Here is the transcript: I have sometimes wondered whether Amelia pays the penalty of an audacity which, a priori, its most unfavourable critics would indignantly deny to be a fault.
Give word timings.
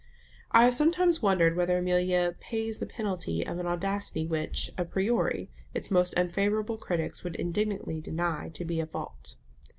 I 0.49 0.63
have 0.65 0.73
sometimes 0.73 1.21
wondered 1.21 1.55
whether 1.55 1.77
Amelia 1.77 2.35
pays 2.39 2.79
the 2.79 2.87
penalty 2.87 3.45
of 3.45 3.59
an 3.59 3.67
audacity 3.67 4.25
which, 4.25 4.71
a 4.75 4.83
priori, 4.83 5.51
its 5.75 5.91
most 5.91 6.15
unfavourable 6.15 6.77
critics 6.77 7.23
would 7.23 7.35
indignantly 7.35 8.01
deny 8.01 8.49
to 8.49 8.65
be 8.65 8.79
a 8.79 8.87
fault. 8.87 9.35